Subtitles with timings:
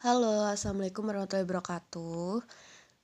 [0.00, 2.40] Halo, Assalamualaikum warahmatullahi wabarakatuh.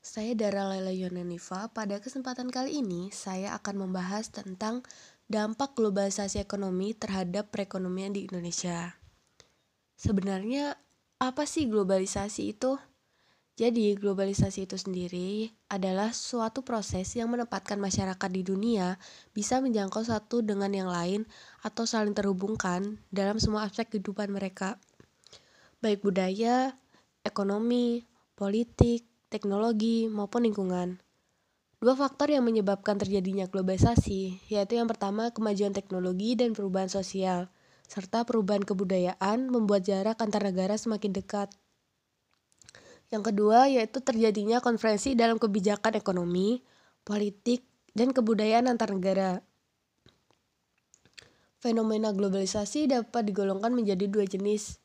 [0.00, 1.68] Saya Dara Laila Yonanifa.
[1.68, 4.80] Pada kesempatan kali ini, saya akan membahas tentang
[5.28, 8.96] dampak globalisasi ekonomi terhadap perekonomian di Indonesia.
[10.00, 10.80] Sebenarnya,
[11.20, 12.80] apa sih globalisasi itu?
[13.60, 18.96] Jadi, globalisasi itu sendiri adalah suatu proses yang menempatkan masyarakat di dunia
[19.36, 21.28] bisa menjangkau satu dengan yang lain
[21.60, 24.80] atau saling terhubungkan dalam semua aspek kehidupan mereka,
[25.84, 26.72] baik budaya,
[27.36, 28.00] ekonomi,
[28.32, 30.96] politik, teknologi, maupun lingkungan.
[31.76, 37.52] Dua faktor yang menyebabkan terjadinya globalisasi, yaitu yang pertama kemajuan teknologi dan perubahan sosial,
[37.84, 41.52] serta perubahan kebudayaan membuat jarak antar negara semakin dekat.
[43.12, 46.64] Yang kedua yaitu terjadinya konferensi dalam kebijakan ekonomi,
[47.04, 49.44] politik, dan kebudayaan antar negara.
[51.60, 54.80] Fenomena globalisasi dapat digolongkan menjadi dua jenis,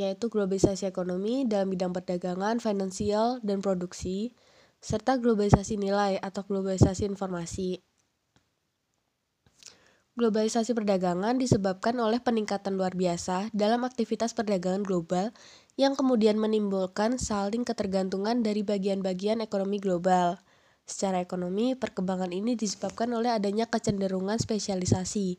[0.00, 4.32] yaitu globalisasi ekonomi dalam bidang perdagangan, finansial, dan produksi,
[4.80, 7.84] serta globalisasi nilai atau globalisasi informasi.
[10.16, 15.32] Globalisasi perdagangan disebabkan oleh peningkatan luar biasa dalam aktivitas perdagangan global
[15.80, 20.40] yang kemudian menimbulkan saling ketergantungan dari bagian-bagian ekonomi global.
[20.84, 25.38] Secara ekonomi, perkembangan ini disebabkan oleh adanya kecenderungan spesialisasi,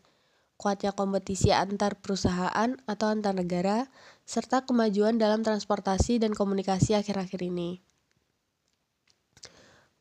[0.62, 3.90] kuatnya kompetisi antar perusahaan atau antar negara,
[4.30, 7.82] serta kemajuan dalam transportasi dan komunikasi akhir-akhir ini.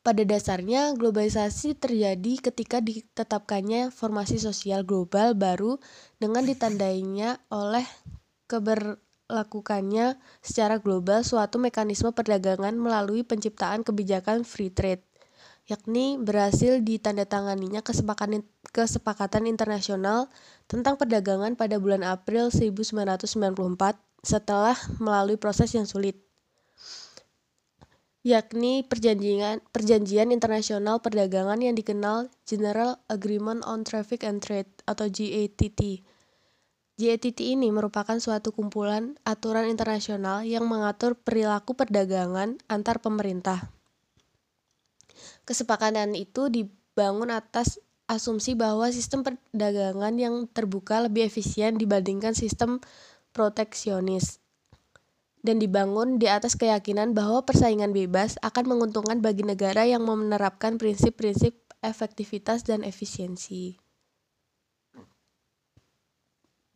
[0.04, 5.80] Pada dasarnya, globalisasi terjadi ketika ditetapkannya formasi sosial global baru
[6.16, 7.84] dengan ditandainya oleh
[8.48, 15.04] keberlakukannya secara global suatu mekanisme perdagangan melalui penciptaan kebijakan free trade
[15.70, 18.42] yakni berhasil ditandatanganinya kesepakatan,
[18.74, 20.26] kesepakatan internasional
[20.66, 23.54] tentang perdagangan pada bulan April 1994
[24.26, 26.18] setelah melalui proses yang sulit
[28.20, 36.04] yakni perjanjian perjanjian internasional perdagangan yang dikenal General Agreement on Traffic and Trade atau GATT.
[37.00, 43.79] GATT ini merupakan suatu kumpulan aturan internasional yang mengatur perilaku perdagangan antar pemerintah.
[45.48, 47.80] Kesepakatan itu dibangun atas
[48.10, 52.82] asumsi bahwa sistem perdagangan yang terbuka lebih efisien dibandingkan sistem
[53.30, 54.42] proteksionis
[55.40, 61.56] dan dibangun di atas keyakinan bahwa persaingan bebas akan menguntungkan bagi negara yang menerapkan prinsip-prinsip
[61.80, 63.80] efektivitas dan efisiensi.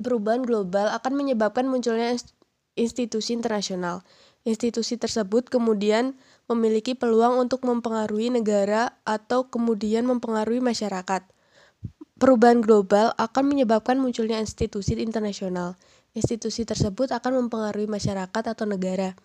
[0.01, 2.17] Perubahan global akan menyebabkan munculnya
[2.75, 4.03] institusi internasional.
[4.45, 6.13] Institusi tersebut kemudian
[6.53, 11.25] memiliki peluang untuk mempengaruhi negara atau kemudian mempengaruhi masyarakat.
[12.21, 15.81] Perubahan global akan menyebabkan munculnya institusi internasional.
[16.13, 19.17] Institusi tersebut akan mempengaruhi masyarakat atau negara.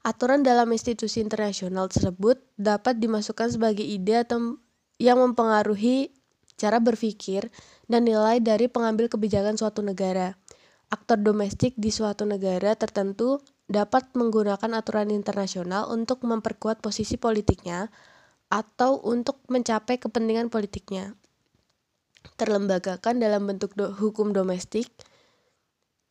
[0.00, 4.58] Aturan dalam institusi internasional tersebut dapat dimasukkan sebagai ide atau
[4.96, 6.12] yang mempengaruhi
[6.56, 7.48] cara berpikir
[7.86, 10.36] dan nilai dari pengambil kebijakan suatu negara.
[10.92, 17.88] Aktor domestik di suatu negara tertentu dapat menggunakan aturan internasional untuk memperkuat posisi politiknya
[18.52, 21.16] atau untuk mencapai kepentingan politiknya.
[22.36, 24.92] Terlembagakan dalam bentuk do hukum domestik,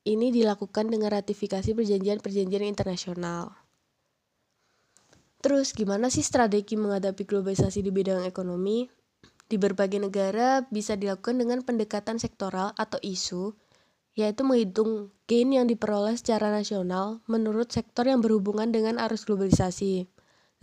[0.03, 3.55] ini dilakukan dengan ratifikasi perjanjian-perjanjian internasional.
[5.43, 8.87] Terus, gimana sih strategi menghadapi globalisasi di bidang ekonomi?
[9.43, 13.51] Di berbagai negara bisa dilakukan dengan pendekatan sektoral atau isu
[14.13, 20.05] yaitu menghitung gain yang diperoleh secara nasional menurut sektor yang berhubungan dengan arus globalisasi.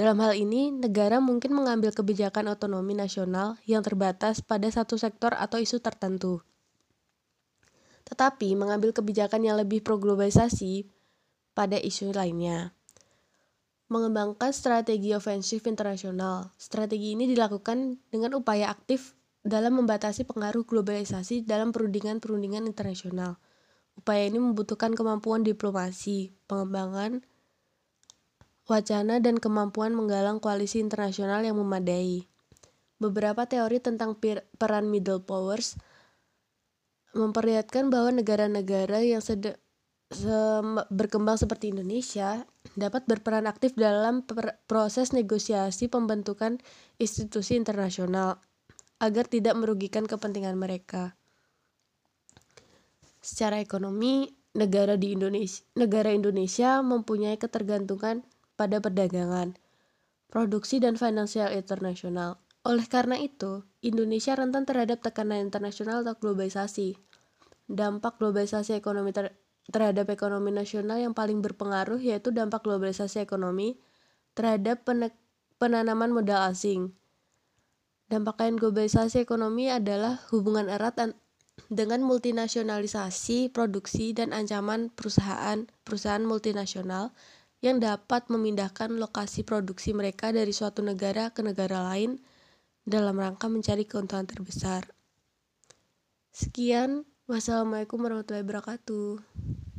[0.01, 5.61] Dalam hal ini, negara mungkin mengambil kebijakan otonomi nasional yang terbatas pada satu sektor atau
[5.61, 6.41] isu tertentu.
[8.09, 10.89] Tetapi mengambil kebijakan yang lebih pro-globalisasi
[11.53, 12.73] pada isu lainnya.
[13.93, 16.55] Mengembangkan strategi ofensif internasional.
[16.57, 23.41] Strategi ini dilakukan dengan upaya aktif dalam membatasi pengaruh globalisasi dalam perundingan-perundingan internasional.
[23.97, 27.25] Upaya ini membutuhkan kemampuan diplomasi, pengembangan
[28.71, 32.29] wacana dan kemampuan menggalang koalisi internasional yang memadai.
[33.01, 34.15] Beberapa teori tentang
[34.61, 35.75] peran middle powers
[37.17, 39.59] memperlihatkan bahwa negara-negara yang sedang
[40.11, 40.39] se
[40.91, 42.43] berkembang seperti Indonesia
[42.75, 44.27] dapat berperan aktif dalam
[44.67, 46.59] proses negosiasi pembentukan
[46.99, 48.43] institusi internasional
[49.01, 51.17] agar tidak merugikan kepentingan mereka.
[53.25, 58.23] Secara ekonomi, negara di Indonesia, negara Indonesia mempunyai ketergantungan
[58.61, 59.57] pada perdagangan,
[60.29, 62.41] produksi dan finansial internasional.
[62.61, 67.01] Oleh karena itu, Indonesia rentan terhadap tekanan internasional atau globalisasi.
[67.65, 69.33] Dampak globalisasi ekonomi ter
[69.71, 73.79] terhadap ekonomi nasional yang paling berpengaruh yaitu dampak globalisasi ekonomi
[74.35, 74.83] terhadap
[75.57, 76.91] penanaman modal asing.
[78.11, 80.99] Dampak lain globalisasi ekonomi adalah hubungan erat
[81.71, 87.15] dengan multinasionalisasi produksi dan ancaman perusahaan-perusahaan multinasional
[87.63, 92.19] yang dapat memindahkan lokasi produksi mereka dari suatu negara ke negara lain
[92.83, 94.91] dalam rangka mencari keuntungan terbesar.
[96.35, 99.70] Sekian, wassalamualaikum warahmatullahi wabarakatuh.